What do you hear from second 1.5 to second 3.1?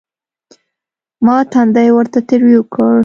تندى ورته تريو کړ.